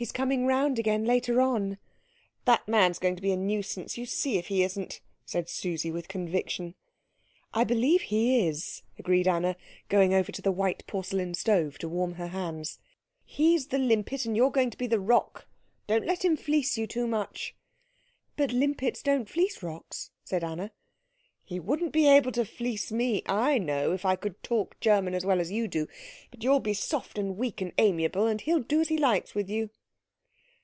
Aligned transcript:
"He's 0.00 0.12
coming 0.12 0.46
round 0.46 0.78
again 0.78 1.04
later 1.04 1.42
on." 1.42 1.76
"That 2.46 2.66
man's 2.66 2.98
going 2.98 3.16
to 3.16 3.20
be 3.20 3.32
a 3.32 3.36
nuisance 3.36 3.98
you 3.98 4.06
see 4.06 4.38
if 4.38 4.46
he 4.46 4.62
isn't," 4.62 5.02
said 5.26 5.50
Susie 5.50 5.90
with 5.90 6.08
conviction. 6.08 6.74
"I 7.52 7.64
believe 7.64 8.00
he 8.00 8.48
is," 8.48 8.82
agreed 8.98 9.28
Anna, 9.28 9.56
going 9.90 10.14
over 10.14 10.32
to 10.32 10.40
the 10.40 10.50
white 10.52 10.86
porcelain 10.86 11.34
stove 11.34 11.76
to 11.80 11.88
warm 11.90 12.14
her 12.14 12.28
hands. 12.28 12.78
"He's 13.26 13.66
the 13.66 13.76
limpet, 13.78 14.24
and 14.24 14.34
you're 14.34 14.50
going 14.50 14.70
to 14.70 14.78
be 14.78 14.86
the 14.86 14.98
rock. 14.98 15.46
Don't 15.86 16.06
let 16.06 16.24
him 16.24 16.34
fleece 16.34 16.78
you 16.78 16.86
too 16.86 17.06
much." 17.06 17.54
"But 18.38 18.52
limpets 18.54 19.02
don't 19.02 19.28
fleece 19.28 19.62
rocks," 19.62 20.12
said 20.24 20.42
Anna. 20.42 20.72
"He 21.44 21.60
wouldn't 21.60 21.92
be 21.92 22.08
able 22.08 22.32
to 22.32 22.46
fleece 22.46 22.90
me, 22.90 23.22
I 23.26 23.58
know, 23.58 23.92
if 23.92 24.06
I 24.06 24.16
could 24.16 24.42
talk 24.42 24.80
German 24.80 25.12
as 25.12 25.26
well 25.26 25.40
as 25.42 25.52
you 25.52 25.68
do. 25.68 25.88
But 26.30 26.42
you'll 26.42 26.58
be 26.58 26.72
soft 26.72 27.18
and 27.18 27.36
weak 27.36 27.60
and 27.60 27.74
amiable, 27.76 28.26
and 28.26 28.40
he'll 28.40 28.60
do 28.60 28.80
as 28.80 28.88
he 28.88 28.96
likes 28.96 29.34
with 29.34 29.50
you." 29.50 29.68